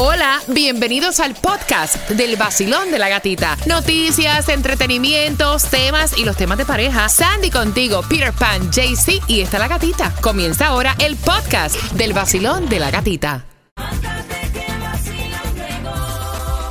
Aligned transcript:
Hola, 0.00 0.40
bienvenidos 0.46 1.18
al 1.18 1.34
podcast 1.34 2.08
del 2.10 2.36
vacilón 2.36 2.92
de 2.92 3.00
la 3.00 3.08
gatita. 3.08 3.56
Noticias, 3.66 4.48
entretenimientos, 4.48 5.64
temas 5.64 6.16
y 6.16 6.24
los 6.24 6.36
temas 6.36 6.56
de 6.56 6.64
pareja. 6.64 7.08
Sandy 7.08 7.50
contigo, 7.50 8.02
Peter 8.08 8.32
Pan, 8.32 8.70
JC 8.70 9.20
y 9.26 9.40
está 9.40 9.58
la 9.58 9.66
gatita. 9.66 10.14
Comienza 10.20 10.68
ahora 10.68 10.94
el 11.00 11.16
podcast 11.16 11.74
del 11.94 12.12
vacilón 12.12 12.68
de 12.68 12.78
la 12.78 12.92
gatita. 12.92 13.44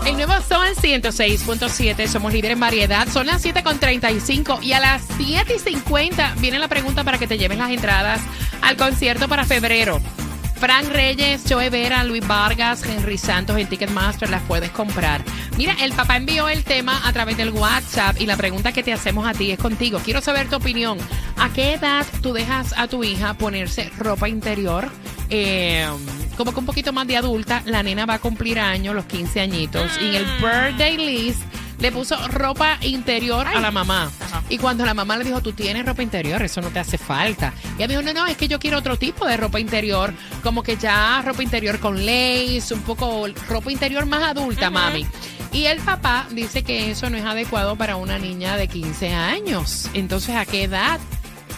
El 0.06 0.16
nuevo 0.16 0.36
Sol 0.48 0.70
106.7, 0.82 2.08
somos 2.08 2.32
líderes 2.32 2.54
en 2.54 2.62
variedad, 2.62 3.10
son 3.10 3.28
las 3.28 3.44
7.35 3.44 4.64
y 4.64 4.72
a 4.72 4.80
las 4.80 5.06
7.50 5.20 6.40
viene 6.40 6.60
la 6.60 6.70
pregunta 6.70 7.04
para 7.04 7.18
que 7.18 7.28
te 7.28 7.38
lleves 7.38 7.58
las 7.58 7.72
entradas 7.72 8.22
al 8.62 8.78
concierto 8.78 9.28
para 9.28 9.44
febrero. 9.44 10.00
Frank 10.60 10.90
Reyes, 10.90 11.44
Joe 11.48 11.70
Vera, 11.70 12.04
Luis 12.04 12.26
Vargas, 12.28 12.84
Henry 12.84 13.18
Santos 13.18 13.58
en 13.58 13.68
Ticketmaster 13.68 14.30
las 14.30 14.42
puedes 14.44 14.72
comprar. 14.72 15.24
Mira, 15.58 15.76
el 15.82 15.94
papá 15.94 16.18
envió 16.18 16.50
el 16.50 16.64
tema 16.64 17.08
a 17.08 17.14
través 17.14 17.38
del 17.38 17.52
WhatsApp 17.52 18.20
y 18.20 18.26
la 18.26 18.38
pregunta 18.38 18.72
que 18.72 18.82
te 18.82 18.92
hacemos 18.92 19.28
a 19.28 19.34
ti 19.34 19.52
es 19.52 19.60
contigo. 19.60 20.00
Quiero 20.04 20.22
saber 20.22 20.50
tu 20.50 20.56
opinión. 20.56 20.98
¿A 21.38 21.50
qué 21.50 21.74
edad 21.74 22.06
tú 22.22 22.34
dejas 22.34 22.74
a 22.78 22.88
tu 22.88 23.04
hija 23.04 23.36
ponerse 23.36 23.92
ropa 23.98 24.28
interior? 24.28 24.90
Eh, 25.30 25.88
como 26.36 26.54
que 26.54 26.60
un 26.60 26.66
poquito 26.66 26.94
más 26.94 27.06
de 27.08 27.18
adulta, 27.18 27.62
la 27.66 27.84
nena 27.84 28.06
va 28.06 28.16
a 28.16 28.20
cumplir 28.20 28.60
años, 28.60 28.96
los 28.96 29.06
15 29.06 29.42
añitos, 29.42 29.92
y 30.02 30.08
en 30.08 30.16
el 30.16 30.26
birthday 30.42 30.98
list 30.98 31.42
le 31.80 31.92
puso 31.92 32.16
ropa 32.28 32.78
interior 32.82 33.48
a 33.48 33.60
la 33.60 33.72
mamá. 33.72 34.12
Y 34.50 34.58
cuando 34.58 34.86
la 34.86 34.94
mamá 34.94 35.18
le 35.18 35.26
dijo, 35.26 35.42
tú 35.42 35.54
tienes 35.54 35.86
ropa 35.86 36.04
interior, 36.04 36.42
eso 36.42 36.62
no 36.62 36.70
te 36.70 36.80
hace 36.80 36.98
falta. 36.98 37.54
Y 37.78 37.84
ella 37.84 37.88
dijo, 37.88 38.02
no, 38.02 38.14
no, 38.14 38.26
es 38.28 38.38
que 38.38 38.48
yo 38.48 38.60
quiero 38.60 38.78
otro 38.78 38.98
tipo 38.98 39.26
de 39.26 39.38
ropa 39.38 39.60
interior, 39.60 40.14
como 40.44 40.64
que 40.64 40.78
ya 40.78 41.22
ropa 41.26 41.44
interior 41.44 41.80
con 41.80 42.06
lace, 42.06 42.74
un 42.74 42.82
poco 42.82 43.28
ropa 43.48 43.72
interior 43.72 44.06
más 44.06 44.24
adulta, 44.24 44.70
mami. 44.70 45.06
Y 45.52 45.66
el 45.66 45.80
papá 45.80 46.28
dice 46.32 46.64
que 46.64 46.92
eso 46.92 47.10
no 47.10 47.18
es 47.18 47.26
adecuado 47.26 47.76
para 47.76 47.96
una 47.96 48.20
niña 48.20 48.58
de 48.58 48.68
15 48.68 49.14
años. 49.14 49.90
Entonces, 49.94 50.36
¿a 50.36 50.46
qué 50.46 50.64
edad? 50.64 51.00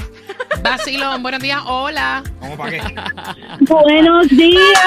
Vacilón, 0.64 1.22
buenos 1.22 1.42
días, 1.42 1.60
hola. 1.66 2.24
¿Cómo 2.40 2.56
para 2.56 2.72
qué? 2.72 2.82
Buenos 3.68 4.30
días. 4.30 4.80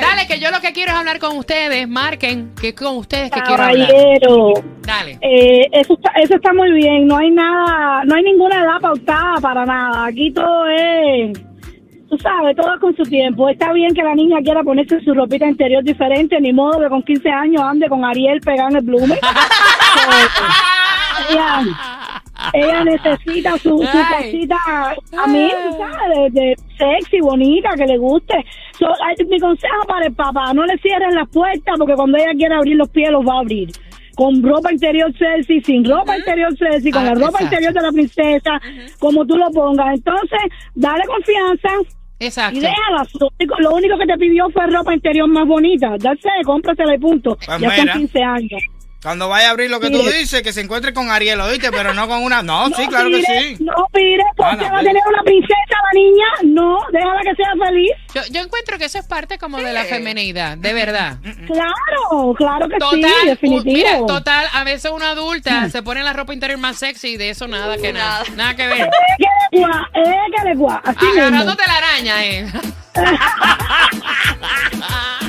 Dale, 0.00 0.26
que 0.26 0.38
yo 0.40 0.50
lo 0.50 0.60
que 0.62 0.72
quiero 0.72 0.92
es 0.92 0.96
hablar 0.96 1.18
con 1.18 1.36
ustedes, 1.36 1.86
marquen 1.86 2.54
que 2.58 2.74
con 2.74 2.96
ustedes 2.96 3.30
que 3.30 3.42
quiero 3.42 3.62
hablar. 3.62 3.88
Caballero, 3.90 4.52
Dale. 4.80 5.18
eh, 5.20 5.68
eso, 5.72 5.92
está, 5.92 6.12
eso 6.18 6.36
está 6.36 6.54
muy 6.54 6.72
bien. 6.72 7.06
No 7.06 7.18
hay 7.18 7.30
nada, 7.32 8.04
no 8.06 8.14
hay 8.14 8.22
ninguna 8.22 8.58
edad 8.58 8.80
pautada 8.80 9.34
para 9.42 9.66
nada. 9.66 10.06
Aquí 10.06 10.30
todo 10.30 10.66
es, 10.68 11.38
tú 12.08 12.16
sabes, 12.18 12.56
todo 12.56 12.74
es 12.74 12.80
con 12.80 12.96
su 12.96 13.02
tiempo. 13.04 13.48
Está 13.48 13.72
bien 13.72 13.94
que 13.94 14.02
la 14.02 14.14
niña 14.14 14.38
quiera 14.42 14.62
ponerse 14.62 15.00
su 15.00 15.14
ropita 15.14 15.46
interior 15.46 15.82
diferente, 15.82 16.40
ni 16.40 16.52
modo 16.52 16.80
que 16.80 16.88
con 16.88 17.02
15 17.02 17.28
años 17.28 17.62
ande 17.62 17.88
con 17.88 18.04
Ariel 18.04 18.40
pegado 18.40 18.70
en 18.70 18.76
el 18.76 18.84
blume. 18.84 19.14
ella, 21.30 21.62
ella 22.52 22.84
necesita 22.84 23.56
su, 23.58 23.78
su 23.78 23.98
Ay. 23.98 24.22
cosita, 24.22 24.56
a 25.18 25.26
mí, 25.26 25.50
tú 25.50 25.78
sabes, 25.78 26.32
de, 26.32 26.40
de 26.40 26.56
sexy, 26.78 27.20
bonita, 27.20 27.70
que 27.76 27.86
le 27.86 27.98
guste. 27.98 28.44
So, 28.78 28.86
mi 29.28 29.40
consejo 29.40 29.86
para 29.88 30.06
el 30.06 30.14
papá, 30.14 30.52
no 30.52 30.64
le 30.66 30.76
cierren 30.78 31.14
las 31.14 31.28
puertas 31.28 31.76
porque 31.78 31.94
cuando 31.94 32.18
ella 32.18 32.32
quiera 32.36 32.58
abrir 32.58 32.76
los 32.76 32.88
pies 32.90 33.10
los 33.10 33.26
va 33.26 33.36
a 33.36 33.40
abrir. 33.40 33.70
Con 34.16 34.42
ropa 34.42 34.72
interior 34.72 35.12
sexy, 35.16 35.60
sin 35.60 35.84
ropa 35.84 36.16
interior 36.18 36.50
sexy, 36.58 36.90
con 36.90 37.02
Ah, 37.02 37.06
la 37.10 37.14
ropa 37.14 37.26
exacto. 37.38 37.44
interior 37.44 37.72
de 37.74 37.82
la 37.82 37.92
princesa, 37.92 38.60
como 38.98 39.24
tú 39.24 39.36
lo 39.36 39.48
pongas. 39.50 39.94
Entonces, 39.94 40.40
dale 40.74 41.04
confianza 41.06 41.68
Exacto. 42.18 42.56
y 42.58 42.60
déjala. 42.62 43.06
Lo 43.20 43.28
único, 43.38 43.54
lo 43.60 43.74
único 43.76 43.98
que 43.98 44.06
te 44.06 44.16
pidió 44.18 44.48
fue 44.50 44.66
ropa 44.66 44.92
interior 44.94 45.28
más 45.28 45.46
bonita. 45.46 45.94
Darse, 45.98 46.28
cómprasela 46.44 46.94
y 46.94 46.98
punto. 46.98 47.36
Pues 47.36 47.60
ya 47.60 47.70
son 47.70 47.80
mira. 47.84 47.92
15 47.92 48.22
años. 48.22 48.62
Cuando 49.06 49.28
vaya 49.28 49.46
a 49.46 49.50
abrir 49.52 49.70
lo 49.70 49.78
que 49.78 49.88
tú 49.88 49.98
Mire. 49.98 50.18
dices, 50.18 50.42
que 50.42 50.52
se 50.52 50.60
encuentre 50.60 50.92
con 50.92 51.12
Ariel, 51.12 51.40
¿oíste? 51.40 51.70
Pero 51.70 51.94
no 51.94 52.08
con 52.08 52.24
una... 52.24 52.42
No, 52.42 52.66
sí, 52.76 52.88
claro 52.88 53.08
que 53.08 53.22
sí. 53.22 53.56
No, 53.60 53.72
pire, 53.92 54.24
porque 54.36 54.50
Ah, 54.50 54.56
no, 54.56 54.64
va 54.72 54.80
a 54.80 54.82
tener 54.82 55.00
una 55.06 55.22
princesa 55.22 55.54
la 55.70 55.92
niña. 56.00 56.24
No, 56.42 56.76
déjala 56.90 57.20
que 57.22 57.36
sea 57.36 57.52
feliz. 57.68 57.92
Yo, 58.16 58.22
yo 58.32 58.40
encuentro 58.40 58.78
que 58.78 58.86
eso 58.86 58.98
es 58.98 59.06
parte 59.06 59.38
como 59.38 59.58
de 59.58 59.72
la 59.72 59.84
feminidad, 59.84 60.58
de 60.58 60.72
verdad. 60.72 61.18
Claro, 61.46 62.34
claro 62.36 62.68
que 62.68 62.78
Total, 62.78 63.12
sí, 63.22 63.28
definitivo. 63.28 63.76
mira, 63.76 63.98
total, 64.08 64.44
a 64.52 64.64
veces 64.64 64.90
una 64.90 65.10
adulta 65.10 65.70
se 65.70 65.84
pone 65.84 66.02
la 66.02 66.12
ropa 66.12 66.34
interior 66.34 66.58
más 66.58 66.76
sexy 66.76 67.10
y 67.10 67.16
de 67.16 67.30
eso 67.30 67.46
nada 67.46 67.76
que 67.78 67.92
nada. 67.92 68.24
Nada. 68.34 68.56
Que 68.56 68.66
ver. 68.66 68.90
Que 69.52 69.60
eh, 69.60 70.16
que 70.36 70.44
le 70.48 70.54
gua, 70.56 70.82
así 70.84 71.04
mismo. 71.04 71.20
Agarrándote 71.20 71.62
la 71.64 71.76
araña, 71.76 72.24
eh. 72.24 72.46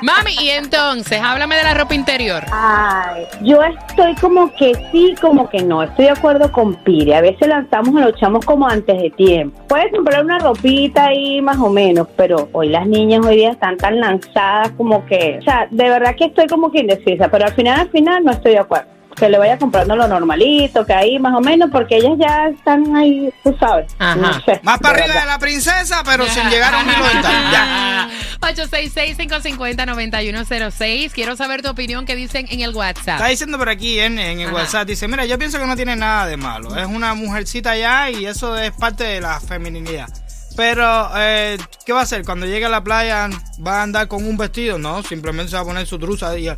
Mami, 0.02 0.32
y 0.42 0.50
entonces, 0.50 1.20
háblame 1.22 1.54
de 1.54 1.62
la 1.62 1.74
ropa 1.74 1.94
interior. 1.94 2.42
Ay, 2.50 3.24
yo 3.42 3.62
estoy 3.62 4.16
como 4.16 4.52
que 4.54 4.74
sí, 4.90 5.14
como 5.20 5.48
que 5.48 5.62
no. 5.62 5.84
Estoy 5.84 6.06
de 6.06 6.10
acuerdo 6.10 6.50
con 6.50 6.74
Piri. 6.74 7.12
A 7.12 7.20
veces 7.20 7.46
lanzamos 7.46 7.94
y 7.94 8.02
lo 8.02 8.08
echamos 8.08 8.44
como 8.44 8.66
antes 8.66 9.00
de 9.00 9.10
tiempo. 9.10 9.60
Puedes 9.68 9.92
comprar 9.92 10.24
una 10.24 10.40
ropita 10.40 11.06
ahí 11.06 11.40
más 11.40 11.58
o 11.58 11.70
menos, 11.70 12.08
pero 12.16 12.48
hoy 12.50 12.70
las 12.70 12.84
niñas 12.86 13.24
hoy 13.24 13.36
día 13.36 13.52
están 13.52 13.76
tan 13.76 14.00
lanzadas 14.00 14.72
como 14.72 15.06
que, 15.06 15.38
o 15.40 15.42
sea, 15.42 15.68
de 15.70 15.88
verdad 15.88 16.16
que 16.16 16.24
estoy 16.24 16.48
como 16.48 16.72
que 16.72 16.80
indecisa, 16.80 17.28
pero 17.28 17.44
al 17.44 17.52
final, 17.52 17.80
al 17.80 17.90
final 17.90 18.24
no 18.24 18.32
estoy 18.32 18.52
de 18.52 18.58
acuerdo. 18.58 18.88
Que 19.22 19.28
le 19.28 19.38
vaya 19.38 19.56
comprando 19.56 19.94
lo 19.94 20.08
normalito, 20.08 20.84
que 20.84 20.92
ahí 20.92 21.16
más 21.20 21.32
o 21.36 21.40
menos, 21.40 21.70
porque 21.70 21.98
ellas 21.98 22.14
ya 22.18 22.48
están 22.48 22.96
ahí, 22.96 23.32
tú 23.44 23.56
sabes. 23.60 23.86
Ajá. 24.00 24.16
No 24.16 24.32
sé, 24.40 24.58
Más 24.64 24.80
para 24.80 24.94
arriba 24.94 25.06
verdad. 25.06 25.20
de 25.20 25.26
la 25.28 25.38
princesa, 25.38 26.02
pero 26.04 26.26
sin 26.26 26.50
llegar 26.50 26.74
a 26.74 26.80
un. 26.80 26.86
Ya. 27.52 28.08
866-550-9106. 28.40 31.12
Quiero 31.12 31.36
saber 31.36 31.62
tu 31.62 31.68
opinión 31.68 32.04
que 32.04 32.16
dicen 32.16 32.48
en 32.50 32.62
el 32.62 32.74
WhatsApp. 32.74 33.20
Está 33.20 33.28
diciendo 33.28 33.58
por 33.58 33.68
aquí 33.68 34.00
en, 34.00 34.18
en 34.18 34.40
el 34.40 34.48
Ajá. 34.48 34.56
WhatsApp, 34.56 34.88
dice, 34.88 35.06
mira, 35.06 35.24
yo 35.24 35.38
pienso 35.38 35.60
que 35.60 35.66
no 35.66 35.76
tiene 35.76 35.94
nada 35.94 36.26
de 36.26 36.36
malo. 36.36 36.76
Es 36.76 36.86
una 36.86 37.14
mujercita 37.14 37.76
ya 37.76 38.10
y 38.10 38.26
eso 38.26 38.58
es 38.58 38.72
parte 38.72 39.04
de 39.04 39.20
la 39.20 39.38
feminidad. 39.38 40.08
Pero, 40.56 41.08
eh, 41.16 41.58
¿qué 41.86 41.92
va 41.92 42.00
a 42.00 42.02
hacer? 42.02 42.24
Cuando 42.24 42.44
llegue 42.46 42.66
a 42.66 42.68
la 42.68 42.82
playa, 42.82 43.30
¿va 43.64 43.78
a 43.78 43.84
andar 43.84 44.08
con 44.08 44.26
un 44.26 44.36
vestido? 44.36 44.78
No, 44.78 45.00
simplemente 45.04 45.50
se 45.50 45.56
va 45.56 45.62
a 45.62 45.66
poner 45.66 45.86
su 45.86 45.96
truza 45.98 46.36
y, 46.36 46.48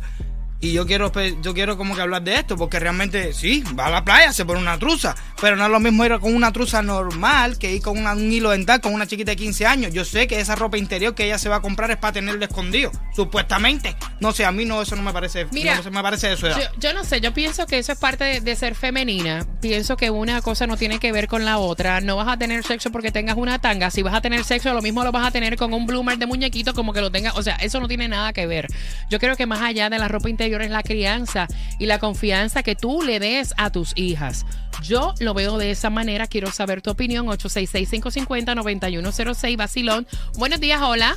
y 0.59 0.73
yo 0.73 0.85
quiero 0.85 1.11
yo 1.41 1.53
quiero 1.53 1.77
como 1.77 1.95
que 1.95 2.01
hablar 2.01 2.23
de 2.23 2.35
esto, 2.35 2.55
porque 2.55 2.79
realmente 2.79 3.33
sí, 3.33 3.63
va 3.77 3.87
a 3.87 3.89
la 3.89 4.05
playa, 4.05 4.33
se 4.33 4.45
pone 4.45 4.59
una 4.59 4.79
truza, 4.79 5.15
pero 5.39 5.55
no 5.55 5.65
es 5.65 5.71
lo 5.71 5.79
mismo 5.79 6.05
ir 6.05 6.17
con 6.19 6.33
una 6.33 6.51
truza 6.51 6.81
normal 6.81 7.57
que 7.57 7.73
ir 7.73 7.81
con 7.81 8.05
un 8.05 8.31
hilo 8.31 8.51
dental 8.51 8.81
con 8.81 8.93
una 8.93 9.07
chiquita 9.07 9.31
de 9.31 9.37
15 9.37 9.65
años. 9.65 9.93
Yo 9.93 10.05
sé 10.05 10.27
que 10.27 10.39
esa 10.39 10.55
ropa 10.55 10.77
interior 10.77 11.13
que 11.13 11.25
ella 11.25 11.37
se 11.37 11.49
va 11.49 11.57
a 11.57 11.61
comprar 11.61 11.91
es 11.91 11.97
para 11.97 12.13
tenerlo 12.13 12.43
escondido, 12.43 12.91
supuestamente. 13.15 13.95
No 14.19 14.31
sé, 14.31 14.45
a 14.45 14.51
mí 14.51 14.63
no, 14.63 14.81
eso 14.81 14.95
no 14.95 15.01
me 15.01 15.11
parece, 15.11 15.45
Mira, 15.51 15.75
no 15.75 15.83
se 15.83 15.91
me 15.91 16.01
parece 16.01 16.29
de 16.29 16.37
su 16.37 16.47
edad. 16.47 16.57
Yo, 16.57 16.67
yo 16.79 16.93
no 16.93 17.03
sé, 17.03 17.19
yo 17.19 17.33
pienso 17.33 17.65
que 17.65 17.79
eso 17.79 17.91
es 17.91 17.99
parte 17.99 18.23
de, 18.23 18.39
de 18.39 18.55
ser 18.55 18.75
femenina. 18.75 19.45
Pienso 19.61 19.97
que 19.97 20.09
una 20.09 20.41
cosa 20.41 20.67
no 20.67 20.77
tiene 20.77 20.99
que 20.99 21.11
ver 21.11 21.27
con 21.27 21.43
la 21.43 21.57
otra. 21.57 21.99
No 21.99 22.15
vas 22.15 22.29
a 22.29 22.37
tener 22.37 22.63
sexo 22.63 22.91
porque 22.91 23.11
tengas 23.11 23.35
una 23.35 23.59
tanga. 23.59 23.91
Si 23.91 24.03
vas 24.03 24.13
a 24.13 24.21
tener 24.21 24.45
sexo, 24.45 24.73
lo 24.73 24.81
mismo 24.81 25.03
lo 25.03 25.11
vas 25.11 25.27
a 25.27 25.31
tener 25.31 25.57
con 25.57 25.73
un 25.73 25.85
bloomer 25.85 26.17
de 26.17 26.27
muñequito 26.27 26.73
como 26.73 26.93
que 26.93 27.01
lo 27.01 27.11
tengas. 27.11 27.35
O 27.35 27.43
sea, 27.43 27.55
eso 27.55 27.81
no 27.81 27.89
tiene 27.89 28.07
nada 28.07 28.31
que 28.31 28.47
ver. 28.47 28.67
Yo 29.09 29.19
creo 29.19 29.35
que 29.35 29.45
más 29.45 29.61
allá 29.61 29.89
de 29.89 29.99
la 29.99 30.07
ropa 30.07 30.29
interior 30.29 30.61
es 30.61 30.71
la 30.71 30.83
crianza 30.83 31.47
y 31.77 31.85
la 31.85 31.99
confianza 31.99 32.63
que 32.63 32.75
tú 32.75 33.01
le 33.01 33.19
des 33.19 33.53
a 33.57 33.69
tus 33.69 33.91
hijas. 33.95 34.45
Yo 34.81 35.13
lo 35.19 35.33
veo 35.33 35.57
de 35.57 35.71
esa 35.71 35.89
manera. 35.89 36.27
Quiero 36.27 36.51
saber 36.51 36.81
tu 36.81 36.91
opinión. 36.91 37.25
866-550-9106, 37.27 39.57
Basilón. 39.57 40.07
Buenos 40.37 40.59
días, 40.59 40.81
hola. 40.81 41.15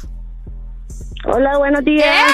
Hola, 1.30 1.58
buenos 1.58 1.84
días. 1.84 2.32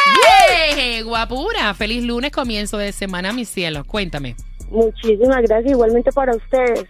Guapura, 1.04 1.74
feliz 1.74 2.04
lunes, 2.04 2.30
comienzo 2.30 2.78
de 2.78 2.92
semana, 2.92 3.32
mi 3.32 3.44
cielo. 3.44 3.82
Cuéntame. 3.84 4.36
Muchísimas 4.70 5.42
gracias, 5.42 5.72
igualmente 5.72 6.12
para 6.12 6.36
ustedes. 6.36 6.84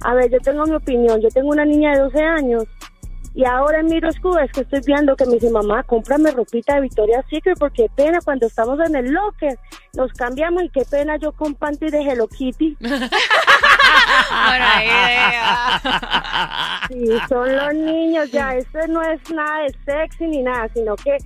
A 0.00 0.14
ver, 0.14 0.32
yo 0.32 0.38
tengo 0.40 0.64
mi 0.64 0.74
opinión. 0.74 1.20
Yo 1.20 1.28
tengo 1.28 1.50
una 1.50 1.64
niña 1.64 1.92
de 1.92 2.00
12 2.00 2.20
años 2.20 2.64
y 3.36 3.44
ahora 3.44 3.80
en 3.80 3.86
Miro 3.86 4.12
School 4.12 4.38
es 4.40 4.52
que 4.52 4.60
estoy 4.60 4.80
viendo 4.86 5.16
que 5.16 5.26
me 5.26 5.34
dice, 5.34 5.50
mamá, 5.50 5.82
cómprame 5.82 6.30
ropita 6.30 6.74
de 6.76 6.82
Victoria's 6.82 7.24
Secret 7.28 7.58
porque 7.58 7.88
pena 7.96 8.18
cuando 8.24 8.46
estamos 8.46 8.78
en 8.86 8.94
el 8.94 9.12
locker 9.12 9.58
nos 9.94 10.12
cambiamos 10.12 10.62
y 10.62 10.68
qué 10.70 10.82
pena 10.88 11.16
yo 11.16 11.32
con 11.32 11.54
panty 11.54 11.90
de 11.90 12.00
Hello 12.00 12.28
Kitty. 12.28 12.76
Buena 12.80 13.08
idea. 14.84 15.80
Sí, 16.88 17.08
son 17.28 17.56
los 17.56 17.74
niños, 17.74 18.30
ya, 18.30 18.54
esto 18.54 18.78
no 18.88 19.02
es 19.02 19.20
nada 19.30 19.62
de 19.64 19.74
sexy 19.84 20.26
ni 20.26 20.42
nada, 20.42 20.68
sino 20.72 20.94
que 20.94 21.16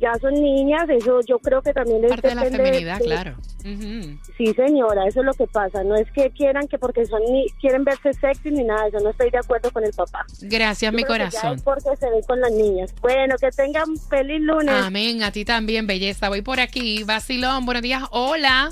ya 0.00 0.12
son 0.20 0.34
niñas, 0.34 0.88
eso 0.88 1.20
yo 1.26 1.38
creo 1.38 1.62
que 1.62 1.72
también 1.72 2.04
es 2.04 2.10
Parte 2.10 2.28
de 2.28 2.34
la 2.34 2.42
feminidad, 2.44 2.98
de- 2.98 3.04
claro. 3.04 3.34
Ujú. 3.60 4.18
Sí, 4.36 4.52
señora, 4.54 5.06
eso 5.06 5.20
es 5.20 5.26
lo 5.26 5.32
que 5.32 5.46
pasa. 5.46 5.82
No 5.84 5.94
es 5.96 6.10
que 6.12 6.30
quieran 6.30 6.66
que 6.68 6.78
porque 6.78 7.06
son 7.06 7.22
ni 7.30 7.46
quieren 7.60 7.84
verse 7.84 8.12
sexy 8.12 8.50
ni 8.50 8.64
nada, 8.64 8.88
yo 8.92 9.00
no 9.00 9.10
estoy 9.10 9.30
de 9.30 9.38
acuerdo 9.38 9.70
con 9.70 9.84
el 9.84 9.92
papá. 9.92 10.24
Gracias, 10.42 10.92
mi 10.92 11.02
Yo 11.02 11.08
corazón. 11.08 11.60
porque 11.64 11.96
se 11.98 12.10
ve 12.10 12.20
con 12.26 12.40
las 12.40 12.52
niñas. 12.52 12.94
Bueno, 13.00 13.36
que 13.40 13.50
tengan 13.50 13.96
feliz 14.10 14.40
lunes. 14.40 14.74
Amén, 14.74 15.22
a 15.22 15.30
ti 15.32 15.44
también, 15.44 15.86
belleza. 15.86 16.28
Voy 16.28 16.42
por 16.42 16.60
aquí. 16.60 17.02
Vacilón, 17.04 17.64
buenos 17.64 17.82
días. 17.82 18.02
Hola. 18.10 18.70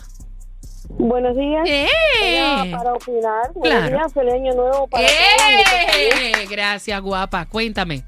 Buenos 0.98 1.34
días. 1.34 1.62
¡Eh! 1.66 1.88
Para 2.70 2.92
opinar, 2.92 3.50
buenos 3.54 3.88
días, 3.90 4.12
feliz 4.12 4.34
año 4.34 4.52
nuevo 4.54 4.86
para 4.88 5.06
¡Eh! 5.06 6.46
Gracias, 6.50 7.00
guapa. 7.00 7.46
Cuéntame. 7.46 8.04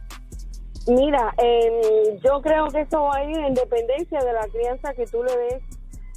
Mira, 0.86 1.34
em, 1.38 2.18
yo 2.20 2.42
creo 2.42 2.68
que 2.68 2.82
eso 2.82 3.04
va 3.04 3.16
a 3.16 3.24
ir 3.24 3.38
en 3.38 3.54
dependencia 3.54 4.22
de 4.22 4.32
la 4.32 4.46
crianza 4.48 4.92
que 4.92 5.06
tú 5.06 5.22
le 5.22 5.36
des. 5.36 5.62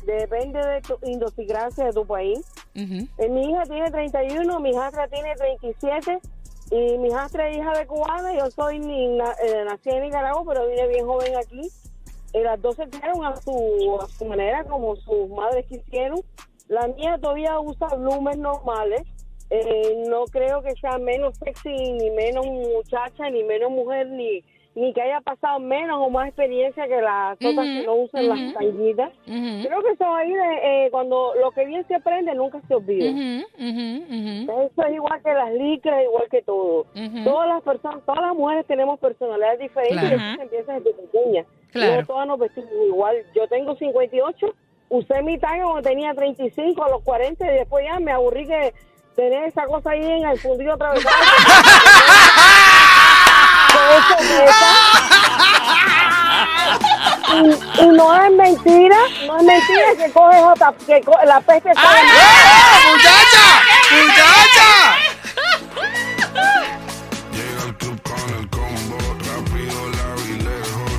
Depende 0.06 0.60
de 0.60 0.82
tu 0.82 0.98
idiosincrasia 1.04 1.86
de 1.86 1.94
tu 1.94 2.06
país. 2.06 2.40
Eh, 2.76 3.30
mi 3.30 3.50
hija 3.50 3.64
tiene 3.64 3.90
31, 3.90 4.60
mi 4.60 4.70
hijastra 4.72 5.08
tiene 5.08 5.36
37 5.36 6.20
y 6.72 6.98
mi 6.98 7.08
hijastra 7.08 7.50
es 7.50 7.58
hija 7.58 7.78
de 7.78 7.88
cubana. 7.88 8.34
Yo 8.38 8.52
soy 8.52 8.80
ni, 8.80 9.18
eh, 9.18 9.64
nací 9.66 9.90
en 9.90 10.04
Nicaragua, 10.04 10.44
pero 10.48 10.68
vine 10.68 10.88
bien 10.88 11.06
joven 11.06 11.36
aquí. 11.38 11.62
Y 12.34 12.40
las 12.40 12.62
dos 12.62 12.76
se 12.76 12.88
criaron 12.90 13.26
a 13.26 13.36
su, 13.38 14.00
a 14.02 14.08
su 14.08 14.26
manera, 14.26 14.66
como 14.66 14.96
sus 14.98 15.30
madres 15.30 15.66
quisieron. 15.68 16.20
La 16.68 16.88
mía 16.88 17.18
todavía 17.22 17.60
usa 17.60 17.88
bloomers 17.88 18.38
normales. 18.38 19.02
Eh, 19.50 20.04
no 20.10 20.26
creo 20.26 20.62
que 20.62 20.76
sea 20.76 20.98
menos 20.98 21.38
sexy, 21.38 21.70
ni 21.70 22.12
menos 22.12 22.46
muchacha, 22.46 23.30
ni 23.30 23.44
menos 23.46 23.72
mujer, 23.72 24.08
ni, 24.08 24.44
ni 24.78 24.94
que 24.94 25.02
haya 25.02 25.20
pasado 25.22 25.60
menos 25.60 25.98
o 26.00 26.10
más 26.12 26.28
experiencia 26.28 26.88
que 26.88 27.02
las 27.02 27.34
otras 27.44 27.66
que 27.66 27.84
no 27.84 27.96
usan 27.96 28.30
las 28.30 28.54
tanguitas. 28.54 29.12
Creo 29.26 29.82
que 29.82 29.90
eso 29.94 30.04
va 30.06 30.20
a 30.20 30.26
ir 30.26 30.38
eh, 30.62 30.88
cuando 30.92 31.34
lo 31.42 31.50
que 31.50 31.66
bien 31.66 31.84
se 31.88 31.96
aprende 31.96 32.36
nunca 32.36 32.62
se 32.68 32.76
olvida. 32.76 33.10
Eso 33.58 34.84
es 34.88 34.94
igual 34.94 35.20
que 35.24 35.34
las 35.34 35.52
licras, 35.54 36.04
igual 36.04 36.26
que 36.30 36.44
todo. 36.44 36.86
Todas 37.24 37.48
las 37.50 37.64
personas, 37.64 38.06
todas 38.06 38.22
las 38.22 38.36
mujeres 38.36 38.68
tenemos 38.68 39.00
personalidades 39.00 39.60
diferentes 39.60 40.00
Claro. 40.00 40.16
y 40.16 40.20
eso 40.20 40.36
se 40.36 40.42
empieza 40.44 40.74
desde 40.74 40.94
pequeña. 40.94 41.46
Claro. 41.72 42.02
No 42.02 42.08
todas 42.08 42.28
nos 42.28 42.40
vestimos 42.40 42.70
igual. 42.88 43.16
Yo 43.36 43.48
tengo 43.48 43.76
58, 43.76 44.54
usé 44.90 45.24
mi 45.24 45.40
talla 45.40 45.64
cuando 45.64 45.82
tenía 45.90 46.14
35 46.14 46.84
a 46.84 46.90
los 46.90 47.02
40 47.04 47.46
y 47.46 47.56
después 47.56 47.84
ya 47.84 48.00
me 48.00 48.12
aburrí 48.12 48.46
que 48.46 48.74
tener 49.16 49.46
esa 49.46 49.66
cosa 49.66 49.90
ahí 49.92 50.06
en 50.06 50.24
el 50.28 50.38
fundido 50.38 50.74
atravesado. 50.74 51.16
Y, 57.80 57.86
no 57.88 58.16
es 58.24 58.32
mentira, 58.32 58.96
no 59.28 59.38
es 59.38 59.44
mentira 59.44 59.86
que 59.98 60.10
otra, 60.44 60.74
que 60.86 61.02
co- 61.02 61.18
la 61.26 61.40
peste 61.42 61.70
¡Eh! 61.70 61.74
¡Muchacha! 62.92 63.62
¡Muchacha! 63.92 64.87